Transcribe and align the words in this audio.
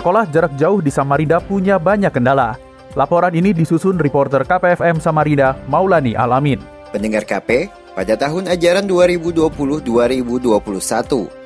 Sekolah 0.00 0.24
jarak 0.32 0.56
jauh 0.56 0.80
di 0.80 0.88
Samarinda 0.88 1.44
punya 1.44 1.76
banyak 1.76 2.08
kendala. 2.08 2.56
Laporan 2.96 3.36
ini 3.36 3.52
disusun 3.52 4.00
reporter 4.00 4.48
KPFM 4.48 4.96
Samarinda, 4.96 5.60
Maulani 5.68 6.16
Alamin. 6.16 6.56
Pendengar 6.88 7.28
KP, 7.28 7.68
pada 7.92 8.16
tahun 8.16 8.48
ajaran 8.48 8.88
2020-2021, 8.88 10.40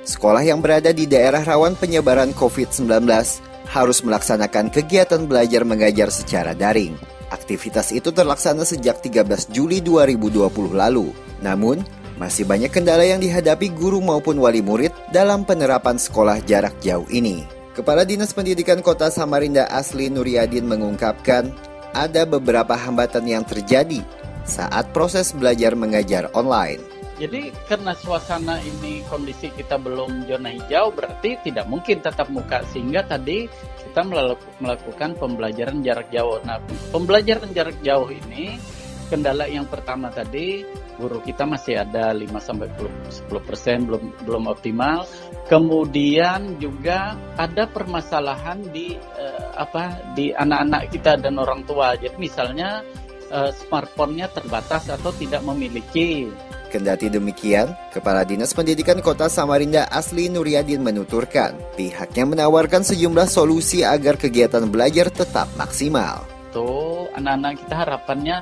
sekolah 0.06 0.46
yang 0.46 0.62
berada 0.62 0.94
di 0.94 1.02
daerah 1.02 1.42
rawan 1.42 1.74
penyebaran 1.74 2.30
COVID-19 2.30 3.02
harus 3.74 3.98
melaksanakan 4.06 4.70
kegiatan 4.70 5.26
belajar 5.26 5.66
mengajar 5.66 6.14
secara 6.14 6.54
daring. 6.54 6.94
Aktivitas 7.34 7.90
itu 7.90 8.14
terlaksana 8.14 8.62
sejak 8.62 9.02
13 9.02 9.50
Juli 9.50 9.82
2020 9.82 10.78
lalu. 10.78 11.10
Namun, 11.42 11.82
masih 12.22 12.46
banyak 12.46 12.70
kendala 12.70 13.02
yang 13.02 13.18
dihadapi 13.18 13.74
guru 13.74 13.98
maupun 13.98 14.38
wali 14.38 14.62
murid 14.62 14.94
dalam 15.10 15.42
penerapan 15.42 15.98
sekolah 15.98 16.38
jarak 16.46 16.78
jauh 16.78 17.10
ini. 17.10 17.63
Kepala 17.74 18.06
Dinas 18.06 18.30
Pendidikan 18.30 18.78
Kota 18.86 19.10
Samarinda 19.10 19.66
Asli 19.66 20.06
Nuryadin 20.06 20.62
mengungkapkan 20.62 21.50
ada 21.90 22.22
beberapa 22.22 22.78
hambatan 22.78 23.26
yang 23.26 23.42
terjadi 23.42 23.98
saat 24.46 24.94
proses 24.94 25.34
belajar 25.34 25.74
mengajar 25.74 26.30
online. 26.38 26.78
Jadi 27.18 27.50
karena 27.66 27.90
suasana 27.98 28.62
ini 28.62 29.02
kondisi 29.10 29.50
kita 29.50 29.74
belum 29.82 30.22
zona 30.30 30.54
hijau 30.54 30.94
berarti 30.94 31.34
tidak 31.42 31.66
mungkin 31.66 31.98
tatap 31.98 32.30
muka 32.30 32.62
sehingga 32.70 33.02
tadi 33.10 33.50
kita 33.90 34.06
melakukan 34.62 35.18
pembelajaran 35.18 35.82
jarak 35.82 36.06
jauh. 36.14 36.38
Nah, 36.46 36.62
pembelajaran 36.94 37.50
jarak 37.50 37.74
jauh 37.82 38.06
ini 38.06 38.54
kendala 39.10 39.50
yang 39.50 39.66
pertama 39.66 40.14
tadi 40.14 40.62
guru 40.98 41.18
kita 41.22 41.44
masih 41.44 41.82
ada 41.82 42.14
5 42.14 42.28
sampai 42.38 42.68
10 42.70 43.48
persen 43.48 43.86
belum 43.86 44.24
belum 44.24 44.44
optimal. 44.50 45.06
Kemudian 45.50 46.56
juga 46.62 47.18
ada 47.36 47.68
permasalahan 47.68 48.62
di 48.72 48.96
uh, 48.96 49.58
apa 49.58 50.14
di 50.16 50.32
anak-anak 50.32 50.90
kita 50.90 51.20
dan 51.20 51.36
orang 51.36 51.66
tua. 51.66 51.98
Jadi 51.98 52.16
misalnya 52.16 52.80
uh, 53.30 53.50
smartphone-nya 53.52 54.30
terbatas 54.32 54.88
atau 54.88 55.10
tidak 55.14 55.42
memiliki. 55.44 56.30
Kendati 56.74 57.06
demikian, 57.06 57.70
Kepala 57.94 58.26
Dinas 58.26 58.50
Pendidikan 58.50 58.98
Kota 58.98 59.30
Samarinda 59.30 59.86
Asli 59.94 60.26
Nuryadin 60.26 60.82
menuturkan, 60.82 61.54
pihaknya 61.78 62.26
menawarkan 62.26 62.82
sejumlah 62.82 63.30
solusi 63.30 63.86
agar 63.86 64.18
kegiatan 64.18 64.66
belajar 64.66 65.06
tetap 65.06 65.46
maksimal. 65.54 66.33
Tuh, 66.54 67.10
anak-anak 67.10 67.66
kita 67.66 67.74
harapannya 67.82 68.36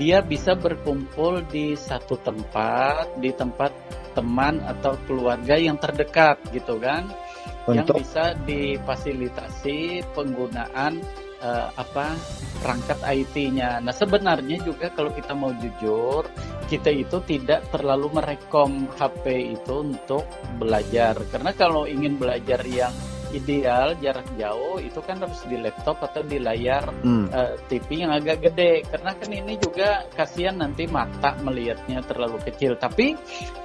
dia 0.00 0.24
bisa 0.24 0.56
berkumpul 0.56 1.44
di 1.52 1.76
satu 1.76 2.16
tempat, 2.16 3.20
di 3.20 3.28
tempat 3.36 3.76
teman 4.16 4.64
atau 4.64 4.96
keluarga 5.04 5.60
yang 5.60 5.76
terdekat 5.76 6.40
gitu 6.50 6.80
kan. 6.80 7.12
Untuk... 7.68 8.00
Yang 8.00 8.08
bisa 8.08 8.24
difasilitasi 8.48 10.00
penggunaan 10.16 11.04
uh, 11.44 11.68
apa 11.76 12.16
perangkat 12.58 12.98
IT-nya. 13.04 13.78
Nah, 13.84 13.94
sebenarnya 13.94 14.58
juga 14.64 14.90
kalau 14.90 15.12
kita 15.14 15.36
mau 15.36 15.52
jujur, 15.54 16.26
kita 16.66 16.90
itu 16.90 17.20
tidak 17.24 17.68
terlalu 17.70 18.18
merekom 18.18 18.90
HP 18.98 19.54
itu 19.60 19.74
untuk 19.94 20.26
belajar. 20.58 21.14
Karena 21.30 21.54
kalau 21.54 21.86
ingin 21.86 22.18
belajar 22.18 22.64
yang 22.66 22.90
ideal 23.32 23.94
jarak 24.00 24.26
jauh 24.36 24.80
itu 24.80 25.00
kan 25.04 25.20
harus 25.20 25.40
di 25.46 25.56
laptop 25.60 26.00
atau 26.04 26.24
di 26.24 26.38
layar 26.40 26.88
hmm. 27.04 27.28
uh, 27.30 27.38
eh, 27.38 27.52
TV 27.68 28.04
yang 28.06 28.12
agak 28.12 28.42
gede 28.44 28.86
karena 28.88 29.10
kan 29.14 29.30
ini 29.30 29.54
juga 29.60 30.04
kasihan 30.16 30.56
nanti 30.58 30.88
mata 30.88 31.36
melihatnya 31.44 32.00
terlalu 32.04 32.40
kecil 32.44 32.74
tapi 32.80 33.14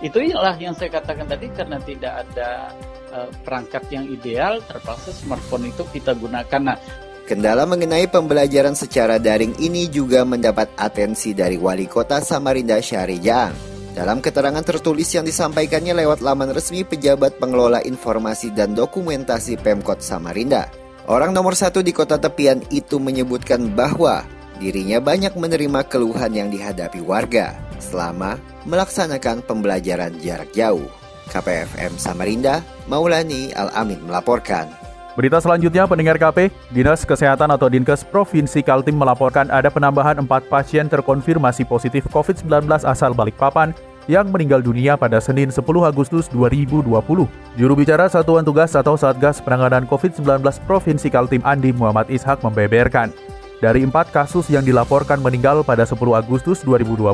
itu 0.04 0.18
itulah 0.20 0.56
yang 0.60 0.76
saya 0.76 0.94
katakan 1.00 1.28
tadi 1.28 1.48
karena 1.52 1.78
tidak 1.82 2.14
ada 2.28 2.74
uh, 3.16 3.30
perangkat 3.42 3.84
yang 3.90 4.06
ideal 4.08 4.60
terpaksa 4.64 5.16
smartphone 5.16 5.72
itu 5.72 5.84
kita 5.92 6.14
gunakan 6.18 6.62
nah 6.74 6.80
Kendala 7.24 7.64
mengenai 7.64 8.12
pembelajaran 8.12 8.76
secara 8.76 9.16
daring 9.16 9.56
ini 9.64 9.88
juga 9.88 10.28
mendapat 10.28 10.76
atensi 10.76 11.32
dari 11.32 11.56
Wali 11.56 11.88
Kota 11.88 12.20
Samarinda 12.20 12.84
Syahrijang. 12.84 13.73
Dalam 13.94 14.26
keterangan 14.26 14.66
tertulis 14.66 15.06
yang 15.14 15.22
disampaikannya 15.22 15.94
lewat 15.94 16.26
laman 16.26 16.50
resmi 16.50 16.82
pejabat 16.82 17.38
pengelola 17.38 17.78
informasi 17.86 18.50
dan 18.50 18.74
dokumentasi 18.74 19.62
Pemkot 19.62 20.02
Samarinda, 20.02 20.66
orang 21.06 21.30
nomor 21.30 21.54
satu 21.54 21.86
di 21.86 21.94
kota 21.94 22.18
tepian 22.18 22.58
itu 22.74 22.98
menyebutkan 22.98 23.70
bahwa 23.78 24.26
dirinya 24.58 24.98
banyak 24.98 25.38
menerima 25.38 25.86
keluhan 25.94 26.34
yang 26.34 26.50
dihadapi 26.50 27.06
warga 27.06 27.54
selama 27.78 28.42
melaksanakan 28.66 29.46
pembelajaran 29.46 30.18
jarak 30.26 30.50
jauh. 30.58 30.90
KPFM 31.30 31.94
Samarinda, 32.02 32.66
Maulani 32.90 33.54
Al-Amin 33.54 34.02
melaporkan. 34.10 34.83
Berita 35.14 35.38
selanjutnya, 35.38 35.86
pendengar 35.86 36.18
KP, 36.18 36.50
Dinas 36.74 37.06
Kesehatan 37.06 37.54
atau 37.54 37.70
Dinkes 37.70 38.02
Provinsi 38.02 38.66
Kaltim 38.66 38.98
melaporkan 38.98 39.46
ada 39.54 39.70
penambahan 39.70 40.18
4 40.18 40.26
pasien 40.50 40.90
terkonfirmasi 40.90 41.70
positif 41.70 42.10
COVID-19 42.10 42.66
asal 42.82 43.14
Balikpapan 43.14 43.78
yang 44.10 44.34
meninggal 44.34 44.66
dunia 44.66 44.98
pada 44.98 45.22
Senin 45.22 45.54
10 45.54 45.62
Agustus 45.86 46.26
2020. 46.34 47.30
Juru 47.30 47.74
bicara 47.78 48.10
Satuan 48.10 48.42
Tugas 48.42 48.74
atau 48.74 48.98
Satgas 48.98 49.38
Penanganan 49.38 49.86
COVID-19 49.86 50.42
Provinsi 50.66 51.14
Kaltim 51.14 51.46
Andi 51.46 51.70
Muhammad 51.78 52.10
Ishak 52.10 52.42
membeberkan, 52.42 53.14
dari 53.62 53.86
empat 53.86 54.10
kasus 54.10 54.50
yang 54.50 54.66
dilaporkan 54.66 55.22
meninggal 55.22 55.62
pada 55.62 55.86
10 55.86 56.02
Agustus 56.18 56.66
2020, 56.66 57.14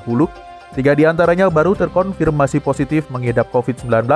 tiga 0.71 0.95
di 0.95 1.03
antaranya 1.03 1.51
baru 1.51 1.75
terkonfirmasi 1.75 2.63
positif 2.63 3.11
mengidap 3.11 3.51
COVID-19, 3.51 4.07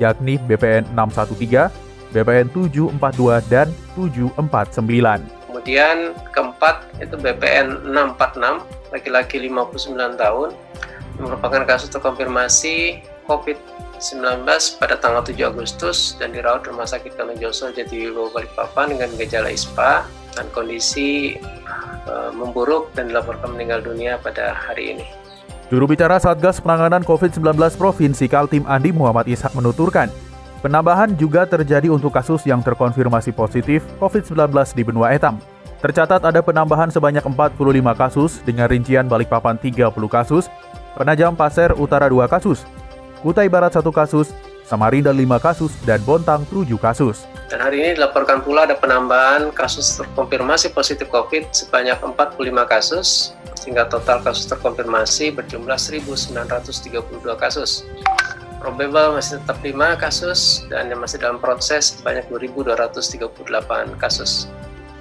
yakni 0.00 0.40
BPN 0.48 0.96
613, 0.96 1.87
BPN 2.12 2.48
742 2.52 3.52
dan 3.52 3.68
749. 3.96 4.38
Kemudian 5.48 6.16
keempat 6.32 6.86
itu 7.02 7.14
BPN 7.18 7.92
646, 7.92 8.64
laki-laki 8.94 9.36
59 9.42 10.16
tahun, 10.16 10.48
merupakan 11.18 11.62
kasus 11.66 11.90
terkonfirmasi 11.90 13.02
COVID-19 13.28 14.46
pada 14.80 14.94
tanggal 14.96 15.20
7 15.20 15.36
Agustus 15.50 16.16
dan 16.16 16.32
dirawat 16.32 16.64
di 16.64 16.72
Rumah 16.72 16.88
Sakit 16.88 17.18
Joso 17.36 17.68
Jatiwibowo 17.68 18.32
Balikpapan 18.32 18.96
dengan 18.96 19.10
gejala 19.18 19.52
ISPA 19.52 20.06
dan 20.32 20.46
kondisi 20.54 21.36
e, 22.06 22.12
memburuk 22.32 22.94
dan 22.94 23.10
dilaporkan 23.10 23.52
meninggal 23.52 23.82
dunia 23.82 24.16
pada 24.22 24.54
hari 24.54 24.96
ini. 24.96 25.06
Juru 25.68 25.84
bicara 25.84 26.16
Satgas 26.16 26.64
Penanganan 26.64 27.04
COVID-19 27.04 27.76
Provinsi 27.76 28.24
Kaltim 28.24 28.64
Andi 28.64 28.88
Muhammad 28.88 29.28
Ishak 29.28 29.52
menuturkan, 29.52 30.08
Penambahan 30.58 31.14
juga 31.14 31.46
terjadi 31.46 31.86
untuk 31.86 32.10
kasus 32.10 32.42
yang 32.42 32.58
terkonfirmasi 32.58 33.30
positif 33.30 33.86
COVID-19 34.02 34.50
di 34.74 34.82
benua 34.82 35.14
etam. 35.14 35.38
Tercatat 35.78 36.18
ada 36.18 36.42
penambahan 36.42 36.90
sebanyak 36.90 37.22
45 37.22 37.54
kasus 37.94 38.42
dengan 38.42 38.66
rincian 38.66 39.06
Balikpapan 39.06 39.54
30 39.54 39.94
kasus, 40.10 40.50
Penajam 40.98 41.38
Pasir 41.38 41.70
Utara 41.78 42.10
2 42.10 42.26
kasus, 42.26 42.66
Kutai 43.22 43.46
Barat 43.46 43.70
1 43.70 43.86
kasus, 43.94 44.34
Samarinda 44.66 45.14
5 45.14 45.38
kasus, 45.38 45.70
dan 45.86 46.02
Bontang 46.02 46.42
7 46.50 46.74
kasus. 46.74 47.22
Dan 47.46 47.62
hari 47.62 47.78
ini 47.78 47.90
dilaporkan 47.94 48.42
pula 48.42 48.66
ada 48.66 48.74
penambahan 48.74 49.54
kasus 49.54 49.94
terkonfirmasi 49.94 50.74
positif 50.74 51.06
COVID 51.06 51.54
sebanyak 51.54 52.02
45 52.02 52.34
kasus, 52.66 53.30
sehingga 53.54 53.86
total 53.86 54.26
kasus 54.26 54.50
terkonfirmasi 54.50 55.38
berjumlah 55.38 55.78
1.932 55.78 56.34
kasus 57.38 57.86
probable 58.58 59.16
masih 59.16 59.38
tetap 59.40 59.58
5 59.62 60.02
kasus 60.02 60.66
dan 60.68 60.90
yang 60.90 61.00
masih 61.00 61.18
dalam 61.22 61.38
proses 61.38 61.96
sebanyak 61.96 62.26
2.238 62.30 63.96
kasus. 63.96 64.50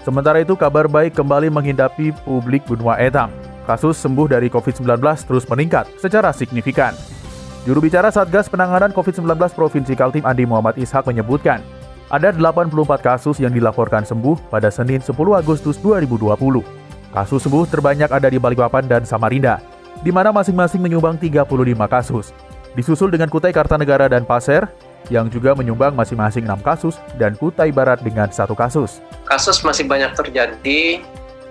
Sementara 0.06 0.40
itu 0.40 0.56
kabar 0.56 0.88
baik 0.88 1.20
kembali 1.20 1.52
menghidapi 1.52 2.16
publik 2.24 2.64
benua 2.64 2.96
Etang. 2.96 3.34
Kasus 3.68 4.00
sembuh 4.00 4.32
dari 4.32 4.48
COVID-19 4.48 5.04
terus 5.28 5.44
meningkat 5.52 5.92
secara 6.00 6.32
signifikan. 6.32 6.96
Juru 7.68 7.84
bicara 7.84 8.08
Satgas 8.08 8.48
Penanganan 8.48 8.96
COVID-19 8.96 9.28
Provinsi 9.52 9.92
Kaltim 9.92 10.24
Andi 10.24 10.48
Muhammad 10.48 10.80
Ishak 10.80 11.04
menyebutkan, 11.04 11.60
ada 12.08 12.32
84 12.32 12.72
kasus 13.04 13.44
yang 13.44 13.52
dilaporkan 13.52 14.08
sembuh 14.08 14.48
pada 14.48 14.72
Senin 14.72 15.04
10 15.04 15.12
Agustus 15.36 15.76
2020. 15.84 16.32
Kasus 17.12 17.44
sembuh 17.44 17.68
terbanyak 17.68 18.08
ada 18.08 18.32
di 18.32 18.40
Balikpapan 18.40 18.88
dan 18.88 19.04
Samarinda, 19.04 19.60
di 20.00 20.16
mana 20.16 20.32
masing-masing 20.32 20.80
menyumbang 20.80 21.20
35 21.20 21.44
kasus. 21.92 22.32
Disusul 22.78 23.10
dengan 23.10 23.26
Kutai 23.26 23.50
Kartanegara 23.50 24.06
dan 24.06 24.22
Pasir 24.22 24.62
yang 25.10 25.26
juga 25.34 25.58
menyumbang 25.58 25.98
masing-masing 25.98 26.46
6 26.46 26.62
kasus 26.62 27.02
dan 27.18 27.34
Kutai 27.34 27.74
Barat 27.74 28.06
dengan 28.06 28.30
satu 28.30 28.54
kasus. 28.54 29.02
Kasus 29.26 29.66
masih 29.66 29.90
banyak 29.90 30.14
terjadi, 30.14 31.02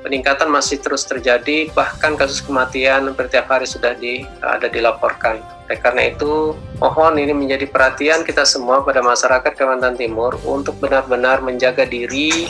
peningkatan 0.07 0.47
masih 0.47 0.79
terus 0.79 1.03
terjadi, 1.03 1.67
bahkan 1.75 2.15
kasus 2.15 2.39
kematian 2.39 3.11
setiap 3.11 3.51
hari 3.51 3.67
sudah 3.67 3.99
di, 3.99 4.23
ada 4.39 4.71
dilaporkan. 4.71 5.43
Oleh 5.67 5.83
karena 5.83 6.15
itu, 6.15 6.55
mohon 6.79 7.19
ini 7.19 7.35
menjadi 7.35 7.67
perhatian 7.67 8.23
kita 8.23 8.47
semua 8.47 8.87
pada 8.87 9.03
masyarakat 9.03 9.51
Kalimantan 9.51 9.99
Timur 9.99 10.39
untuk 10.47 10.79
benar-benar 10.79 11.43
menjaga 11.43 11.83
diri, 11.91 12.47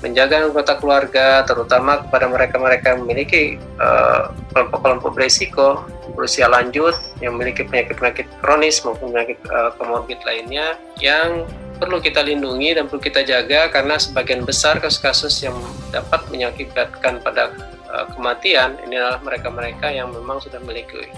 menjaga 0.00 0.48
anggota 0.48 0.80
keluarga, 0.80 1.44
terutama 1.44 2.00
kepada 2.04 2.26
mereka-mereka 2.28 2.96
yang 2.96 3.00
memiliki 3.04 3.60
eh, 3.60 4.22
kelompok-kelompok 4.52 5.12
berisiko, 5.12 5.84
berusia 6.12 6.50
lanjut, 6.50 6.92
yang 7.22 7.36
memiliki 7.36 7.64
penyakit-penyakit 7.64 8.26
kronis 8.42 8.82
maupun 8.82 9.14
penyakit 9.14 9.38
uh, 9.48 9.70
komorbid 9.78 10.18
lainnya, 10.26 10.76
yang 10.98 11.46
perlu 11.80 12.02
kita 12.02 12.20
lindungi 12.20 12.76
dan 12.76 12.90
perlu 12.90 13.00
kita 13.00 13.24
jaga 13.24 13.72
karena 13.72 13.96
sebagian 13.96 14.44
besar 14.44 14.76
kasus-kasus 14.82 15.32
yang 15.40 15.56
dapat 15.88 16.20
mengakibatkan 16.28 17.24
pada 17.24 17.54
uh, 17.88 18.04
kematian 18.12 18.76
ini 18.84 19.00
adalah 19.00 19.22
mereka-mereka 19.24 19.88
yang 19.88 20.12
memang 20.12 20.42
sudah 20.44 20.60
memiliki 20.60 21.08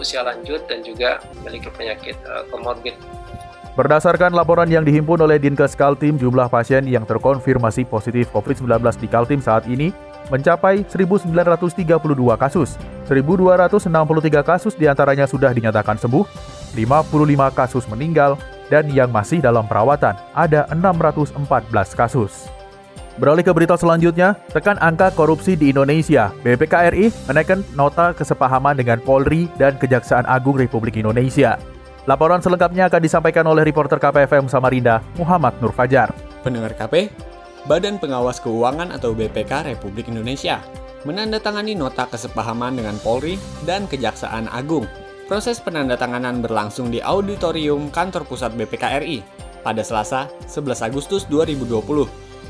usia 0.00 0.22
lanjut 0.24 0.64
dan 0.70 0.80
juga 0.80 1.20
memiliki 1.42 1.68
penyakit 1.74 2.16
uh, 2.24 2.46
komorbid 2.48 2.96
Berdasarkan 3.78 4.34
laporan 4.34 4.66
yang 4.66 4.82
dihimpun 4.82 5.22
oleh 5.22 5.38
Dinkes 5.38 5.78
Kaltim, 5.78 6.18
jumlah 6.18 6.50
pasien 6.50 6.82
yang 6.82 7.06
terkonfirmasi 7.06 7.86
positif 7.86 8.26
COVID-19 8.34 8.74
di 8.98 9.06
Kaltim 9.06 9.38
saat 9.38 9.70
ini 9.70 9.94
mencapai 10.34 10.82
1.932 10.82 11.30
kasus. 12.42 12.74
1.263 13.06 14.42
kasus 14.42 14.74
di 14.74 14.90
antaranya 14.90 15.30
sudah 15.30 15.54
dinyatakan 15.54 15.94
sembuh, 15.94 16.26
55 16.74 17.54
kasus 17.54 17.86
meninggal, 17.86 18.34
dan 18.66 18.90
yang 18.90 19.14
masih 19.14 19.38
dalam 19.38 19.62
perawatan 19.70 20.18
ada 20.34 20.66
614 20.74 21.38
kasus. 21.94 22.50
Beralih 23.14 23.46
ke 23.46 23.54
berita 23.54 23.78
selanjutnya, 23.78 24.34
tekan 24.50 24.74
angka 24.82 25.14
korupsi 25.14 25.54
di 25.54 25.70
Indonesia. 25.70 26.34
BPKRI 26.42 27.30
menaikkan 27.30 27.62
nota 27.78 28.10
kesepahaman 28.10 28.74
dengan 28.74 28.98
Polri 28.98 29.46
dan 29.54 29.78
Kejaksaan 29.78 30.26
Agung 30.26 30.58
Republik 30.58 30.98
Indonesia. 30.98 31.77
Laporan 32.08 32.40
selengkapnya 32.40 32.88
akan 32.88 33.04
disampaikan 33.04 33.44
oleh 33.52 33.68
reporter 33.68 34.00
KPFM 34.00 34.48
Samarinda, 34.48 35.04
Muhammad 35.20 35.52
Nur 35.60 35.76
Fajar. 35.76 36.08
Pendengar 36.40 36.72
KP, 36.72 37.12
Badan 37.68 38.00
Pengawas 38.00 38.40
Keuangan 38.40 38.96
atau 38.96 39.12
BPK 39.12 39.68
Republik 39.68 40.08
Indonesia 40.08 40.64
menandatangani 41.04 41.76
nota 41.76 42.08
kesepahaman 42.08 42.80
dengan 42.80 42.96
Polri 43.04 43.36
dan 43.68 43.84
Kejaksaan 43.84 44.48
Agung. 44.48 44.88
Proses 45.28 45.60
penandatanganan 45.60 46.40
berlangsung 46.40 46.88
di 46.88 47.04
auditorium 47.04 47.92
kantor 47.92 48.24
pusat 48.24 48.56
BPK 48.56 49.04
RI 49.04 49.20
pada 49.60 49.84
Selasa 49.84 50.32
11 50.48 50.88
Agustus 50.88 51.28
2020 51.28 51.76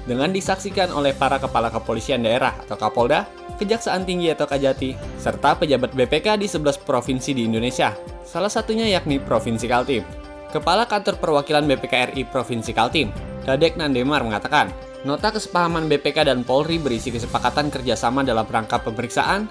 dengan 0.07 0.31
disaksikan 0.31 0.95
oleh 0.95 1.19
para 1.19 1.43
kepala 1.43 1.67
kepolisian 1.75 2.23
daerah 2.23 2.55
atau 2.63 2.79
Kapolda, 2.79 3.27
Kejaksaan 3.59 4.07
Tinggi 4.07 4.31
atau 4.31 4.47
Kajati, 4.47 4.95
serta 5.19 5.59
pejabat 5.59 5.99
BPK 5.99 6.39
di 6.39 6.47
11 6.47 6.79
provinsi 6.87 7.35
di 7.35 7.43
Indonesia 7.43 8.18
salah 8.29 8.53
satunya 8.53 8.85
yakni 8.93 9.17
Provinsi 9.17 9.65
Kaltim. 9.65 10.05
Kepala 10.53 10.85
Kantor 10.85 11.17
Perwakilan 11.17 11.65
BPK 11.65 12.13
RI 12.13 12.29
Provinsi 12.29 12.77
Kaltim, 12.77 13.09
Dadek 13.49 13.81
Nandemar 13.81 14.21
mengatakan, 14.21 14.69
nota 15.09 15.33
kesepahaman 15.33 15.89
BPK 15.89 16.29
dan 16.29 16.45
Polri 16.45 16.77
berisi 16.77 17.09
kesepakatan 17.09 17.73
kerjasama 17.73 18.21
dalam 18.21 18.45
rangka 18.45 18.85
pemeriksaan, 18.85 19.49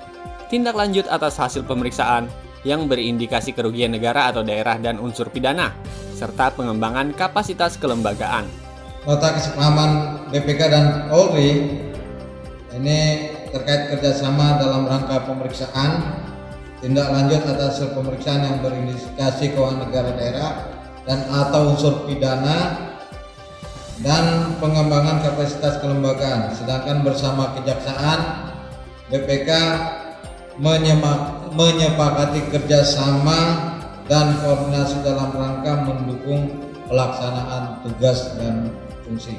tindak 0.53 0.77
lanjut 0.77 1.09
atas 1.09 1.41
hasil 1.41 1.65
pemeriksaan 1.65 2.29
yang 2.61 2.85
berindikasi 2.85 3.53
kerugian 3.53 3.93
negara 3.97 4.29
atau 4.29 4.45
daerah 4.45 4.77
dan 4.77 5.01
unsur 5.01 5.29
pidana, 5.33 5.73
serta 6.13 6.53
pengembangan 6.53 7.13
kapasitas 7.17 7.81
kelembagaan. 7.81 8.45
Nota 9.05 9.37
kesepahaman 9.37 9.89
BPK 10.33 10.61
dan 10.69 10.85
Polri 11.09 11.81
ini 12.77 12.99
terkait 13.49 13.89
kerjasama 13.89 14.61
dalam 14.61 14.85
rangka 14.85 15.25
pemeriksaan 15.25 16.25
tindak 16.83 17.09
lanjut 17.09 17.41
atas 17.47 17.81
pemeriksaan 17.81 18.45
yang 18.45 18.57
berindikasi 18.61 19.53
keuangan 19.53 19.89
negara 19.89 20.11
daerah 20.13 20.51
dan 21.07 21.25
atau 21.31 21.73
unsur 21.73 22.05
pidana 22.05 22.87
dan 24.05 24.53
pengembangan 24.61 25.25
kapasitas 25.25 25.81
kelembagaan. 25.81 26.53
Sedangkan 26.53 27.01
bersama 27.01 27.57
kejaksaan 27.57 28.19
BPK 29.09 29.49
menyepakati 31.53 32.41
kerjasama 32.53 33.39
dan 34.05 34.37
koordinasi 34.41 35.01
dalam 35.01 35.33
rangka 35.33 35.85
mendukung 35.85 36.61
pelaksanaan 36.87 37.83
tugas 37.83 38.35
dan 38.37 38.71
fungsi. 39.03 39.35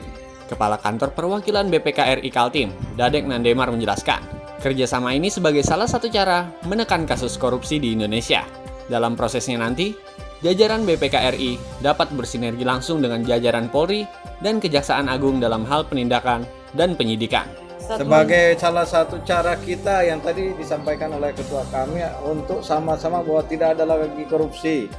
Kepala 0.48 0.80
Kantor 0.80 1.12
Perwakilan 1.12 1.68
BPK 1.68 2.24
RI 2.24 2.30
Kaltim, 2.32 2.72
Dadek 2.96 3.28
Nandemar 3.28 3.68
menjelaskan, 3.68 4.37
Kerjasama 4.58 5.14
ini 5.14 5.30
sebagai 5.30 5.62
salah 5.62 5.86
satu 5.86 6.10
cara 6.10 6.50
menekan 6.66 7.06
kasus 7.06 7.38
korupsi 7.38 7.78
di 7.78 7.94
Indonesia. 7.94 8.42
Dalam 8.90 9.14
prosesnya 9.14 9.54
nanti, 9.54 9.94
jajaran 10.42 10.82
BPKRI 10.82 11.78
dapat 11.78 12.10
bersinergi 12.10 12.66
langsung 12.66 12.98
dengan 12.98 13.22
jajaran 13.22 13.70
Polri 13.70 14.02
dan 14.42 14.58
Kejaksaan 14.58 15.06
Agung 15.06 15.38
dalam 15.38 15.62
hal 15.62 15.86
penindakan 15.86 16.42
dan 16.74 16.98
penyidikan. 16.98 17.46
Sebagai 17.78 18.58
salah 18.58 18.82
satu 18.82 19.22
cara 19.22 19.54
kita 19.62 20.02
yang 20.02 20.18
tadi 20.18 20.50
disampaikan 20.58 21.14
oleh 21.14 21.30
ketua 21.38 21.62
kami 21.70 22.02
untuk 22.26 22.66
sama-sama 22.66 23.22
bahwa 23.22 23.46
tidak 23.46 23.78
ada 23.78 23.86
lagi 23.86 24.26
korupsi 24.26 24.90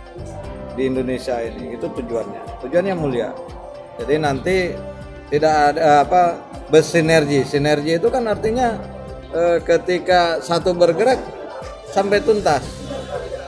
di 0.79 0.81
Indonesia 0.87 1.35
ini, 1.43 1.75
itu 1.75 1.83
tujuannya. 1.83 2.63
Tujuannya 2.63 2.95
mulia. 2.95 3.35
Jadi 3.99 4.15
nanti 4.23 4.71
tidak 5.27 5.75
ada 5.75 6.07
apa 6.07 6.39
bersinergi. 6.71 7.43
Sinergi 7.43 7.99
itu 7.99 8.07
kan 8.07 8.23
artinya 8.23 8.98
eh, 9.33 9.57
ketika 9.61 10.41
satu 10.41 10.73
bergerak 10.73 11.19
sampai 11.89 12.21
tuntas. 12.21 12.63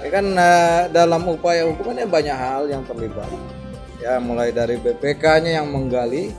Ya 0.02 0.10
kan 0.10 0.26
eh, 0.34 0.84
dalam 0.90 1.26
upaya 1.30 1.66
hukumannya 1.70 2.10
banyak 2.10 2.38
hal 2.38 2.64
yang 2.70 2.84
terlibat. 2.86 3.30
Ya 4.02 4.18
mulai 4.18 4.50
dari 4.50 4.82
BPK-nya 4.82 5.62
yang 5.62 5.70
menggali 5.70 6.34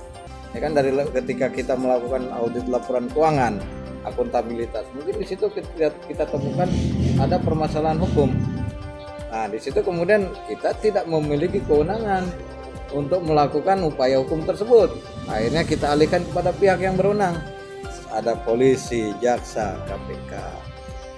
ya 0.52 0.58
kan 0.60 0.74
dari 0.74 0.92
ketika 1.14 1.48
kita 1.48 1.74
melakukan 1.78 2.28
audit 2.34 2.66
laporan 2.66 3.06
keuangan 3.08 3.62
akuntabilitas. 4.02 4.82
Mungkin 4.98 5.22
di 5.22 5.26
situ 5.26 5.46
kita, 5.46 5.94
kita 6.10 6.24
temukan 6.26 6.66
ada 7.22 7.38
permasalahan 7.38 8.02
hukum. 8.02 8.34
Nah 9.30 9.46
di 9.48 9.62
situ 9.62 9.80
kemudian 9.80 10.26
kita 10.50 10.74
tidak 10.82 11.04
memiliki 11.06 11.62
kewenangan 11.64 12.26
untuk 12.92 13.24
melakukan 13.24 13.80
upaya 13.86 14.20
hukum 14.20 14.44
tersebut. 14.44 14.92
Akhirnya 15.30 15.62
kita 15.64 15.94
alihkan 15.94 16.26
kepada 16.26 16.50
pihak 16.52 16.82
yang 16.82 16.98
berwenang 16.98 17.51
ada 18.12 18.36
polisi, 18.36 19.10
jaksa, 19.18 19.80
KPK. 19.88 20.32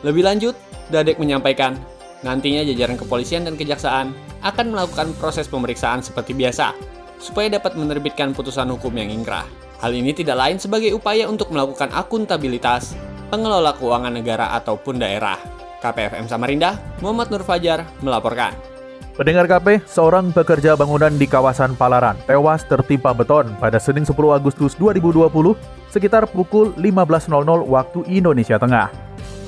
Lebih 0.06 0.22
lanjut, 0.22 0.54
Dadek 0.88 1.16
menyampaikan, 1.16 1.74
nantinya 2.22 2.60
jajaran 2.64 2.96
kepolisian 3.00 3.48
dan 3.48 3.56
kejaksaan 3.56 4.12
akan 4.44 4.66
melakukan 4.72 5.12
proses 5.16 5.48
pemeriksaan 5.48 6.04
seperti 6.04 6.36
biasa, 6.36 6.76
supaya 7.18 7.48
dapat 7.48 7.74
menerbitkan 7.74 8.36
putusan 8.36 8.68
hukum 8.68 8.92
yang 8.94 9.08
ingkrah. 9.08 9.48
Hal 9.80 9.96
ini 9.96 10.12
tidak 10.12 10.36
lain 10.36 10.56
sebagai 10.60 10.92
upaya 10.92 11.28
untuk 11.28 11.52
melakukan 11.52 11.92
akuntabilitas 11.92 12.96
pengelola 13.32 13.74
keuangan 13.76 14.12
negara 14.12 14.52
ataupun 14.56 15.00
daerah. 15.00 15.36
KPFM 15.84 16.24
Samarinda, 16.28 16.80
Muhammad 17.04 17.28
Nur 17.28 17.44
Fajar 17.44 17.84
melaporkan. 18.00 18.73
Pendengar 19.14 19.46
KP, 19.46 19.86
seorang 19.86 20.34
pekerja 20.34 20.74
bangunan 20.74 21.14
di 21.14 21.30
kawasan 21.30 21.78
Palaran 21.78 22.18
tewas 22.26 22.66
tertimpa 22.66 23.14
beton 23.14 23.46
pada 23.62 23.78
Senin 23.78 24.02
10 24.02 24.10
Agustus 24.34 24.74
2020 24.74 25.30
sekitar 25.86 26.26
pukul 26.26 26.74
15.00 26.74 27.30
waktu 27.62 28.02
Indonesia 28.10 28.58
Tengah. 28.58 28.90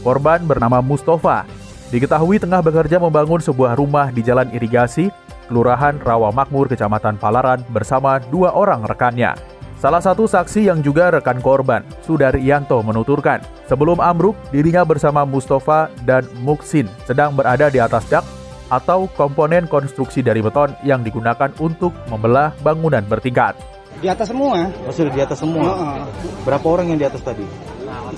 Korban 0.07 0.47
bernama 0.47 0.79
Mustafa. 0.79 1.43
Diketahui 1.91 2.39
tengah 2.39 2.63
bekerja 2.63 3.03
membangun 3.03 3.43
sebuah 3.43 3.75
rumah 3.75 4.15
di 4.15 4.23
Jalan 4.23 4.55
Irigasi, 4.55 5.11
Kelurahan 5.51 5.99
Rawa 5.99 6.31
Makmur, 6.31 6.71
Kecamatan 6.71 7.19
Palaran 7.19 7.67
bersama 7.75 8.23
dua 8.23 8.55
orang 8.55 8.87
rekannya. 8.87 9.35
Salah 9.83 9.99
satu 9.99 10.31
saksi 10.31 10.71
yang 10.71 10.79
juga 10.79 11.11
rekan 11.11 11.43
korban, 11.43 11.83
Sudaryanto 12.07 12.79
menuturkan, 12.87 13.43
sebelum 13.67 13.99
ambruk, 13.99 14.39
dirinya 14.55 14.87
bersama 14.87 15.27
Mustafa 15.27 15.91
dan 16.07 16.23
Muksin 16.47 16.87
sedang 17.03 17.35
berada 17.35 17.67
di 17.67 17.83
atas 17.83 18.07
dak 18.07 18.46
atau 18.69 19.07
komponen 19.15 19.71
konstruksi 19.71 20.23
dari 20.23 20.43
beton 20.43 20.75
yang 20.83 21.03
digunakan 21.07 21.51
untuk 21.63 21.95
membelah 22.11 22.55
bangunan 22.63 23.03
bertingkat. 23.07 23.55
Di 23.97 24.13
atas 24.13 24.29
semua. 24.29 24.69
Oh, 24.85 24.93
sudah 24.93 25.13
di 25.13 25.21
atas 25.25 25.39
semua. 25.41 25.65
Oh, 25.65 25.81
oh. 25.81 26.05
Berapa 26.45 26.67
orang 26.69 26.93
yang 26.93 26.99
di 27.01 27.07
atas 27.09 27.23
tadi? 27.25 27.47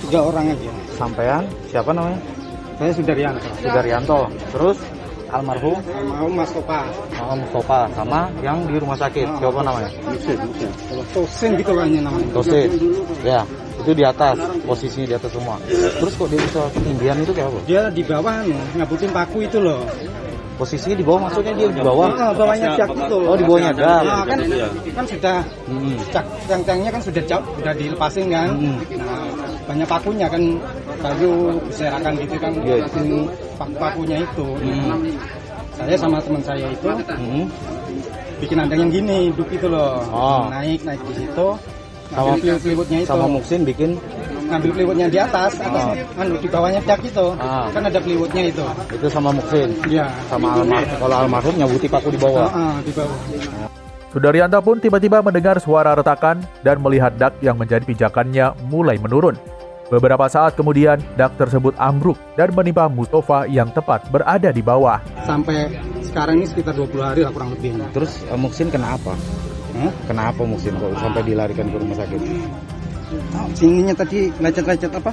Tiga 0.02 0.26
orang 0.26 0.50
aja. 0.50 0.70
Sampean? 0.98 1.42
Siapa 1.70 1.94
namanya? 1.94 2.18
Saya 2.78 2.92
Sudaryanto. 2.94 3.48
Sudaryanto. 3.62 4.20
Terus 4.50 4.78
almarhum? 5.30 5.78
Almarhum 5.86 6.32
Mas 6.34 6.50
Topa. 6.50 6.82
Oh, 7.22 7.36
Mustafa 7.38 7.80
sama 7.94 8.26
yang 8.42 8.66
di 8.66 8.74
rumah 8.80 8.98
sakit. 8.98 9.26
Oh, 9.28 9.38
Siapa 9.38 9.60
namanya? 9.62 9.90
Yusuf, 10.10 10.38
Yusuf. 10.50 10.72
Tosin 11.14 11.50
gitu 11.62 11.72
lahnya 11.76 12.00
namanya. 12.02 12.26
Tosin. 12.34 12.68
Ya, 13.22 13.40
itu 13.78 13.92
di 13.94 14.02
atas, 14.02 14.34
posisinya 14.66 15.06
di 15.06 15.14
atas 15.14 15.30
semua. 15.30 15.56
Terus 15.70 16.12
kok 16.18 16.28
dia 16.30 16.40
bisa 16.42 16.60
ketinggian 16.74 17.16
itu 17.22 17.32
kayak 17.34 17.48
apa? 17.54 17.58
Dia 17.70 17.82
di 17.94 18.02
bawah 18.02 18.34
ngabutin 18.74 19.10
paku 19.14 19.46
itu 19.46 19.58
loh. 19.62 19.86
Posisinya 20.58 20.96
di 20.98 21.06
bawah 21.06 21.20
maksudnya 21.30 21.52
dia 21.54 21.68
di 21.70 21.82
bawah. 21.86 22.10
Nah, 22.18 22.34
bawahnya 22.34 22.68
jak 22.74 22.90
itu. 22.90 23.18
Oh, 23.22 23.36
di 23.38 23.44
bawahnya 23.46 23.70
jak. 23.78 24.02
Nah, 24.02 24.22
kan 24.26 24.38
Iya. 24.42 24.68
kan 24.90 25.04
sudah 25.06 25.36
Hmm. 25.70 25.94
jak 26.10 26.24
tiang-tiangnya 26.50 26.90
kan 26.90 27.02
sudah 27.06 27.22
jauh, 27.30 27.44
sudah 27.62 27.72
dilepasin 27.78 28.26
kan. 28.26 28.48
Hmm. 28.58 28.76
Nah, 28.98 29.22
banyak 29.70 29.86
pakunya 29.86 30.26
kan 30.26 30.42
kayu 30.98 31.32
berserakan 31.62 32.12
gitu 32.18 32.34
kan. 32.42 32.52
Iya. 32.66 32.76
Lepasin 32.82 33.08
paku-pakunya 33.54 34.16
itu. 34.26 34.46
Hmm. 34.58 34.98
Saya 35.78 35.94
sama 35.94 36.18
teman 36.18 36.42
saya 36.42 36.66
itu 36.66 36.88
Hmm. 36.90 37.46
bikin 38.42 38.58
andang 38.58 38.80
yang 38.82 38.90
gini, 38.90 39.30
duk 39.38 39.46
itu 39.54 39.70
loh. 39.70 40.02
Oh. 40.10 40.50
Naik 40.50 40.82
naik 40.82 40.98
di 41.06 41.22
situ. 41.22 41.48
Sama- 42.08 42.34
peliwut-peliwutnya 42.34 42.98
itu. 43.04 43.10
Sama 43.14 43.26
Muksin 43.30 43.62
bikin 43.62 43.90
ngambil 44.48 44.70
peliwutnya 44.74 45.06
di 45.12 45.18
atas, 45.20 45.52
atas 45.60 45.84
Oh. 45.92 46.20
anu 46.20 46.34
di 46.40 46.48
bawahnya 46.48 46.80
jak 46.82 47.00
itu. 47.04 47.26
Ah. 47.36 47.68
Kan 47.70 47.84
ada 47.84 48.00
peliwutnya 48.00 48.42
itu. 48.48 48.64
itu 48.90 49.06
sama 49.12 49.30
Muksin. 49.30 49.70
Iya. 49.86 50.08
Sama 50.32 50.56
almarhum. 50.58 50.96
Kalau 50.98 51.16
almarhum 51.20 51.54
nyabuti 51.60 51.86
paku 51.86 52.08
di 52.10 52.18
bawah. 52.20 52.48
Heeh, 52.48 52.74
di 52.88 52.92
bawah. 52.96 53.18
Sudaryanto 54.08 54.58
pun 54.64 54.80
tiba-tiba 54.80 55.20
mendengar 55.20 55.60
suara 55.60 55.92
retakan 55.92 56.40
dan 56.64 56.80
melihat 56.80 57.12
dak 57.20 57.36
yang 57.44 57.60
menjadi 57.60 57.84
pijakannya 57.84 58.56
mulai 58.72 58.96
menurun. 58.96 59.36
Beberapa 59.88 60.28
saat 60.28 60.52
kemudian, 60.52 61.00
dak 61.16 61.36
tersebut 61.40 61.72
ambruk 61.80 62.16
dan 62.36 62.52
menimpa 62.52 62.92
Mustafa 62.92 63.48
yang 63.48 63.72
tepat 63.72 64.04
berada 64.12 64.52
di 64.52 64.60
bawah. 64.60 65.00
Sampai 65.24 65.72
sekarang 66.04 66.44
ini 66.44 66.46
sekitar 66.48 66.76
20 66.76 67.00
hari 67.00 67.20
lah 67.24 67.32
kurang 67.32 67.56
lebih. 67.56 67.76
Terus 67.96 68.20
eh, 68.28 68.36
Muksin 68.36 68.68
kena 68.68 68.96
apa? 69.00 69.16
Hah? 69.76 69.92
Kenapa 70.04 70.44
Muksin 70.44 70.76
kok 70.76 70.92
sampai 71.00 71.24
dilarikan 71.24 71.72
ke 71.72 71.76
rumah 71.80 71.96
sakit? 71.96 72.20
Singinya 73.54 73.94
tadi 73.94 74.28
lecet-lecet 74.36 74.92
apa? 74.92 75.10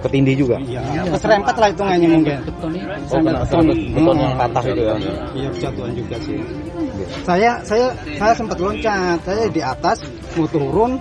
Ketindih 0.00 0.36
juga. 0.36 0.56
Iya. 0.60 0.84
Keserempet 1.08 1.54
lah 1.56 1.68
hitungannya 1.72 2.08
mungkin. 2.12 2.36
Oh, 2.36 3.08
Serempet 3.08 3.32
kena 3.32 3.40
beton. 3.40 3.48
serempet 3.48 3.76
beton 3.96 4.16
yang 4.16 4.32
Hmm. 4.34 4.42
patah 4.44 4.64
itu 4.64 4.82
ya. 4.82 4.94
Iya 5.32 5.48
berjatuhan 5.48 5.92
juga 5.96 6.16
sih. 6.20 6.36
Saya 7.24 7.50
saya 7.64 7.86
saya 8.20 8.32
sempat 8.36 8.56
loncat. 8.60 9.18
Saya 9.24 9.42
di 9.48 9.62
atas 9.64 9.98
mau 10.36 10.44
turun, 10.46 11.00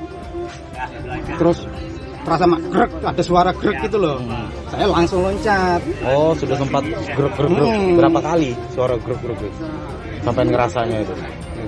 terus 1.36 1.68
terasa 2.24 2.48
mak 2.48 2.62
grek, 2.72 2.92
ada 3.04 3.20
suara 3.22 3.52
grek 3.52 3.78
gitu 3.84 3.98
loh. 4.00 4.18
Saya 4.72 4.86
langsung 4.88 5.20
loncat. 5.22 5.82
Oh, 6.08 6.32
sudah 6.34 6.56
sempat 6.56 6.84
gruk 7.14 7.34
gruk 7.36 7.52
gruk. 7.52 7.68
Hmm. 7.68 8.00
Berapa 8.00 8.20
kali 8.24 8.56
suara 8.72 8.96
gruk 8.96 9.20
gruk 9.20 9.36
gruk? 9.36 9.54
Sampai 10.24 10.48
ngerasanya 10.48 11.04
itu. 11.04 11.14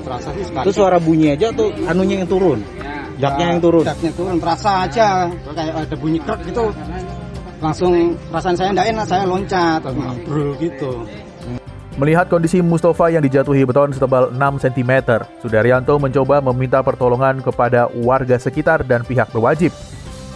Terasa 0.05 0.29
sih 0.31 0.45
sekali. 0.47 0.63
Itu 0.63 0.71
suara 0.71 0.97
bunyi 0.97 1.33
aja 1.33 1.51
tuh 1.51 1.67
anunya 1.83 2.23
yang 2.23 2.29
turun. 2.29 2.63
Jaknya 3.15 3.45
yang 3.55 3.59
turun. 3.63 3.83
Jaknya 3.87 4.11
turun, 4.11 4.37
terasa 4.43 4.71
aja 4.83 5.07
kayak 5.31 5.73
ada 5.87 5.95
bunyi 5.95 6.19
krek 6.19 6.39
gitu. 6.47 6.65
Langsung 7.63 8.19
perasaan 8.29 8.55
saya 8.59 8.69
enggak 8.75 8.87
enak, 8.91 9.05
saya 9.07 9.23
loncat, 9.23 9.81
ngobrol 9.87 10.51
gitu. 10.59 10.91
Melihat 11.95 12.27
kondisi 12.27 12.59
Mustafa 12.59 13.07
yang 13.07 13.23
dijatuhi 13.23 13.63
beton 13.63 13.95
setebal 13.95 14.27
6 14.35 14.67
cm, 14.67 14.91
Sudaryanto 15.39 15.95
mencoba 15.95 16.43
meminta 16.43 16.83
pertolongan 16.83 17.39
kepada 17.39 17.87
warga 18.03 18.35
sekitar 18.35 18.83
dan 18.83 19.07
pihak 19.07 19.31
berwajib. 19.31 19.71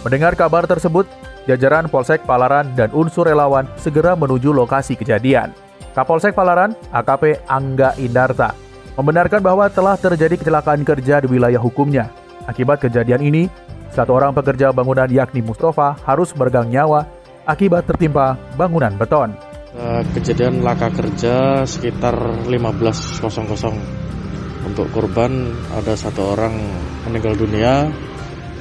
Mendengar 0.00 0.32
kabar 0.32 0.64
tersebut, 0.64 1.04
jajaran 1.44 1.92
Polsek 1.92 2.24
Palaran 2.24 2.72
dan 2.72 2.88
unsur 2.96 3.28
relawan 3.28 3.68
segera 3.76 4.16
menuju 4.16 4.56
lokasi 4.56 4.96
kejadian. 4.96 5.52
Kapolsek 5.92 6.32
Palaran, 6.32 6.72
AKP 6.96 7.44
Angga 7.44 7.92
Indarta, 8.00 8.56
membenarkan 8.96 9.44
bahwa 9.44 9.68
telah 9.68 10.00
terjadi 10.00 10.40
kecelakaan 10.40 10.80
kerja 10.80 11.20
di 11.20 11.28
wilayah 11.28 11.60
hukumnya. 11.60 12.08
Akibat 12.50 12.82
kejadian 12.82 13.22
ini, 13.22 13.46
satu 13.94 14.18
orang 14.18 14.34
pekerja 14.34 14.74
bangunan 14.74 15.06
yakni 15.06 15.38
Mustafa 15.38 15.94
harus 16.02 16.34
meregang 16.34 16.66
nyawa 16.66 17.06
akibat 17.46 17.86
tertimpa 17.86 18.34
bangunan 18.58 18.90
beton. 18.98 19.30
Eh, 19.70 20.02
kejadian 20.18 20.66
laka 20.66 20.90
kerja 20.90 21.62
sekitar 21.62 22.18
15.00 22.50 24.66
untuk 24.66 24.90
korban 24.90 25.30
ada 25.70 25.94
satu 25.94 26.34
orang 26.34 26.58
meninggal 27.06 27.38
dunia 27.38 27.86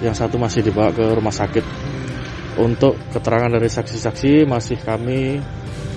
yang 0.06 0.14
satu 0.14 0.38
masih 0.38 0.62
dibawa 0.62 0.94
ke 0.94 1.10
rumah 1.10 1.34
sakit 1.34 1.66
untuk 2.62 2.94
keterangan 3.10 3.50
dari 3.50 3.74
saksi-saksi 3.74 4.46
masih 4.46 4.78
kami 4.86 5.42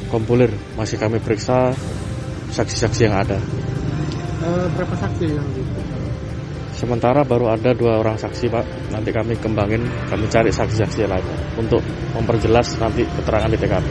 kompulir 0.08 0.48
masih 0.80 0.96
kami 0.96 1.20
periksa 1.20 1.76
saksi-saksi 2.56 3.00
yang 3.04 3.20
ada 3.20 3.36
Eh, 4.42 4.66
berapa 4.74 4.94
saksi 4.98 5.38
yang 5.38 5.46
gitu? 5.54 5.81
Sementara 6.82 7.22
baru 7.22 7.54
ada 7.54 7.70
dua 7.70 8.02
orang 8.02 8.18
saksi 8.18 8.50
pak 8.50 8.90
nanti 8.90 9.14
kami 9.14 9.38
kembangin 9.38 9.86
kami 10.10 10.26
cari 10.26 10.50
saksi-saksi 10.50 11.06
lain 11.06 11.26
untuk 11.54 11.78
memperjelas 12.18 12.74
nanti 12.82 13.06
keterangan 13.06 13.46
di 13.46 13.58
TKP 13.62 13.90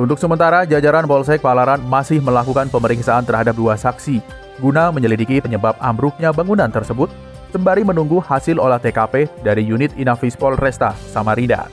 Untuk 0.00 0.16
sementara, 0.16 0.64
jajaran 0.64 1.04
Polsek 1.04 1.44
Palaran 1.44 1.84
masih 1.84 2.24
melakukan 2.24 2.72
pemeriksaan 2.72 3.28
terhadap 3.28 3.52
dua 3.52 3.76
saksi 3.76 4.24
guna 4.56 4.88
menyelidiki 4.88 5.44
penyebab 5.44 5.76
ambruknya 5.76 6.32
bangunan 6.32 6.72
tersebut 6.72 7.12
sembari 7.52 7.84
menunggu 7.84 8.16
hasil 8.24 8.56
olah 8.56 8.80
TKP 8.80 9.44
dari 9.44 9.68
unit 9.68 9.92
Inafis 10.00 10.40
Polresta 10.40 10.96
Samarinda. 11.12 11.68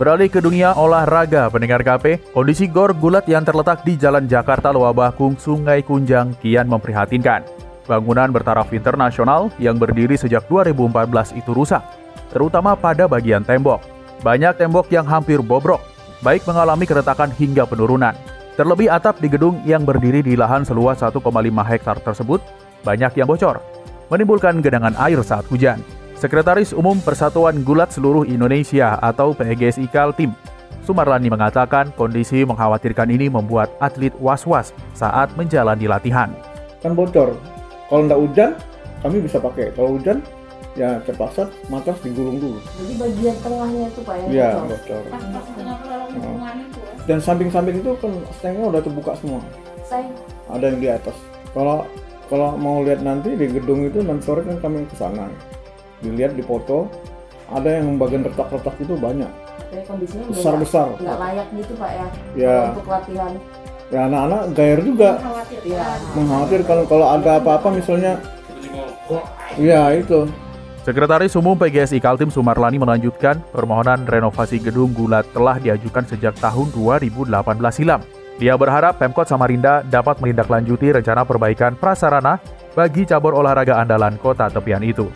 Beralih 0.00 0.32
ke 0.32 0.40
dunia 0.40 0.72
olahraga 0.72 1.52
pendengar 1.52 1.84
KP, 1.84 2.32
kondisi 2.32 2.64
gor 2.64 2.96
gulat 2.96 3.28
yang 3.28 3.44
terletak 3.44 3.84
di 3.84 4.00
Jalan 4.00 4.24
Jakarta 4.24 4.72
Lewabakung, 4.72 5.36
Sungai 5.36 5.84
Kunjang 5.84 6.32
kian 6.40 6.64
memprihatinkan. 6.64 7.61
Bangunan 7.84 8.30
bertaraf 8.30 8.70
internasional 8.70 9.50
yang 9.58 9.74
berdiri 9.74 10.14
sejak 10.14 10.46
2014 10.46 11.34
itu 11.34 11.50
rusak, 11.50 11.82
terutama 12.30 12.78
pada 12.78 13.10
bagian 13.10 13.42
tembok. 13.42 13.82
Banyak 14.22 14.54
tembok 14.54 14.86
yang 14.94 15.02
hampir 15.02 15.42
bobrok, 15.42 15.82
baik 16.22 16.46
mengalami 16.46 16.86
keretakan 16.86 17.34
hingga 17.34 17.66
penurunan. 17.66 18.14
Terlebih 18.54 18.86
atap 18.86 19.18
di 19.18 19.26
gedung 19.26 19.58
yang 19.66 19.82
berdiri 19.82 20.22
di 20.22 20.38
lahan 20.38 20.62
seluas 20.62 21.02
1,5 21.02 21.18
hektar 21.66 21.98
tersebut 22.04 22.38
banyak 22.86 23.14
yang 23.18 23.26
bocor, 23.26 23.58
menimbulkan 24.10 24.62
genangan 24.62 24.94
air 25.02 25.18
saat 25.26 25.42
hujan. 25.50 25.82
Sekretaris 26.14 26.70
Umum 26.70 27.02
Persatuan 27.02 27.66
Gulat 27.66 27.90
Seluruh 27.90 28.22
Indonesia 28.22 28.94
atau 29.02 29.34
PGSI 29.34 29.90
Kaltim, 29.90 30.30
Sumarlani 30.82 31.30
mengatakan 31.30 31.94
kondisi 31.94 32.42
mengkhawatirkan 32.42 33.06
ini 33.10 33.30
membuat 33.30 33.70
atlet 33.78 34.14
was-was 34.18 34.74
saat 34.98 35.30
menjalani 35.38 35.86
latihan. 35.86 36.30
kan 36.82 36.98
bocor. 36.98 37.38
Kalau 37.92 38.08
nggak 38.08 38.20
hujan, 38.24 38.50
kami 39.04 39.20
bisa 39.20 39.36
pakai. 39.36 39.68
Kalau 39.76 40.00
hujan, 40.00 40.24
ya 40.72 40.96
terpaksa 41.04 41.52
matras 41.68 42.00
digulung 42.00 42.40
dulu. 42.40 42.56
Jadi 42.80 42.92
bagian 42.96 43.36
tengahnya 43.44 43.84
itu 43.92 44.00
Pak 44.00 44.14
ya? 44.16 44.24
Iya, 44.32 44.50
bocor. 44.56 44.68
bocor. 44.72 45.02
Pas-pas 45.12 45.44
tengah-tengah 45.52 46.00
hubungan 46.08 46.54
itu 46.64 46.78
ya? 46.80 46.92
Dan 47.04 47.18
samping-samping 47.20 47.76
itu 47.84 47.90
kan 48.00 48.12
stengnya 48.32 48.64
udah 48.72 48.80
terbuka 48.80 49.12
semua. 49.20 49.44
Saya 49.84 50.08
Ada 50.48 50.64
yang 50.72 50.78
di 50.80 50.88
atas. 50.88 51.16
Kalau 51.52 51.84
kalau 52.32 52.56
mau 52.56 52.80
lihat 52.80 53.04
nanti 53.04 53.36
di 53.36 53.44
gedung 53.44 53.84
itu 53.84 54.00
nanti 54.00 54.24
sore 54.24 54.40
kan 54.40 54.56
kami 54.56 54.88
ke 54.88 54.96
sana. 54.96 55.28
Dilihat 56.00 56.32
di 56.32 56.40
foto, 56.40 56.88
ada 57.52 57.76
yang 57.76 58.00
bagian 58.00 58.24
retak-retak 58.24 58.72
itu 58.80 58.96
banyak. 58.96 59.28
kayak 59.68 59.88
kondisinya 59.88 60.24
udah 60.28 60.36
Besar-besar. 60.36 60.86
nggak- 60.96 61.20
layak 61.20 61.48
gitu 61.56 61.72
Pak 61.76 61.90
ya? 61.92 62.06
Ya. 62.36 62.56
Untuk 62.72 62.88
latihan. 62.88 63.32
Ya 63.92 64.08
anak-anak 64.08 64.42
gair 64.56 64.80
juga. 64.80 65.20
Iya. 65.62 65.84
Mengkhawatirkan 66.16 66.88
kalau 66.88 67.06
ada 67.12 67.36
apa-apa 67.36 67.68
misalnya, 67.76 68.16
ya 69.60 69.92
itu. 69.92 70.24
Sekretaris 70.82 71.36
Umum 71.38 71.54
PGSI 71.54 72.02
Kaltim 72.02 72.32
Sumarlani 72.32 72.80
melanjutkan 72.80 73.38
permohonan 73.54 74.02
renovasi 74.02 74.58
gedung 74.58 74.90
gulat 74.90 75.28
telah 75.30 75.60
diajukan 75.60 76.02
sejak 76.08 76.34
tahun 76.42 76.74
2018 76.74 77.30
silam. 77.70 78.02
Dia 78.40 78.58
berharap 78.58 78.98
Pemkot 78.98 79.28
Samarinda 79.28 79.86
dapat 79.86 80.18
menindaklanjuti 80.18 80.98
rencana 80.98 81.22
perbaikan 81.22 81.78
prasarana 81.78 82.42
bagi 82.74 83.06
cabur 83.06 83.38
olahraga 83.38 83.78
andalan 83.78 84.18
kota 84.18 84.50
tepian 84.50 84.82
itu. 84.82 85.06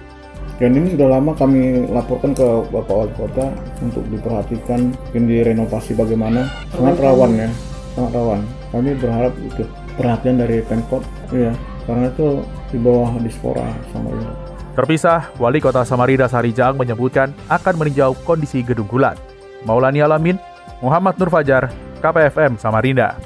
Dan 0.63 0.73
ini 0.73 0.95
sudah 0.95 1.19
lama 1.19 1.35
kami 1.35 1.91
laporkan 1.91 2.33
ke 2.33 2.47
Bapak 2.71 2.95
Wali 2.95 3.13
Kota 3.19 3.51
untuk 3.83 4.05
diperhatikan, 4.09 4.89
mungkin 4.95 5.25
direnovasi 5.29 5.93
bagaimana. 5.99 6.49
Sangat 6.73 6.97
rawan 6.97 7.37
ya, 7.37 7.49
sangat 7.97 8.13
rawan. 8.13 8.41
Kami 8.71 8.93
berharap 9.01 9.33
itu 9.41 9.65
perhatian 9.97 10.37
dari 10.37 10.61
Pemkot, 10.61 11.01
ya, 11.33 11.57
karena 11.89 12.13
itu 12.13 12.45
di 12.69 12.77
bawah 12.77 13.17
Dispora 13.25 13.65
Samarinda. 13.91 14.37
Terpisah, 14.77 15.33
Wali 15.41 15.57
Kota 15.65 15.89
Samarinda 15.89 16.29
Sarijang 16.29 16.77
menyebutkan 16.77 17.33
akan 17.49 17.75
meninjau 17.81 18.13
kondisi 18.29 18.61
gedung 18.61 18.85
gulat. 18.85 19.17
Maulani 19.65 20.05
Alamin, 20.05 20.37
Muhammad 20.85 21.17
Nur 21.17 21.33
Fajar, 21.33 21.73
KPFM 22.05 22.61
Samarinda. 22.61 23.17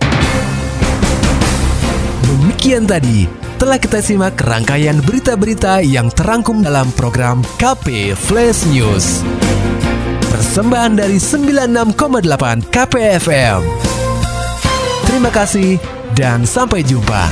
Demikian 2.22 2.86
tadi 2.86 3.26
telah 3.58 3.82
kita 3.82 3.98
simak 3.98 4.38
rangkaian 4.38 5.02
berita-berita 5.02 5.82
yang 5.82 6.06
terangkum 6.14 6.62
dalam 6.62 6.88
program 6.94 7.42
KP 7.58 8.14
Flash 8.14 8.70
News. 8.70 9.26
Persembahan 10.30 11.02
dari 11.02 11.18
96,8 11.18 12.70
KPFM. 12.70 13.89
Terima 15.10 15.26
kasih 15.26 15.74
dan 16.14 16.46
sampai 16.46 16.86
jumpa. 16.86 17.26